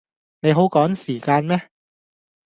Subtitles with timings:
[0.39, 1.69] 你好趕時間咩